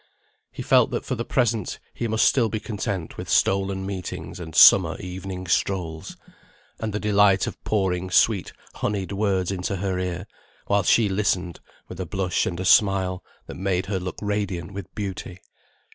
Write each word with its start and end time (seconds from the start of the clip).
He 0.51 0.63
felt 0.63 0.89
that 0.89 1.05
for 1.05 1.13
the 1.13 1.23
present 1.23 1.77
he 1.93 2.07
must 2.07 2.25
still 2.27 2.49
be 2.49 2.59
content 2.59 3.17
with 3.17 3.29
stolen 3.29 3.85
meetings 3.85 4.39
and 4.39 4.55
summer 4.55 4.97
evening 4.99 5.45
strolls, 5.47 6.17
and 6.79 6.91
the 6.91 6.99
delight 6.99 7.45
of 7.45 7.63
pouring 7.63 8.09
sweet 8.09 8.51
honeyed 8.73 9.11
words 9.11 9.51
into 9.51 9.75
her 9.75 9.99
ear, 9.99 10.25
while 10.65 10.81
she 10.81 11.07
listened 11.07 11.59
with 11.87 11.99
a 11.99 12.07
blush 12.07 12.47
and 12.47 12.59
a 12.59 12.65
smile 12.65 13.23
that 13.45 13.57
made 13.57 13.85
her 13.85 13.99
look 13.99 14.15
radiant 14.23 14.73
with 14.73 14.91
beauty. 14.95 15.37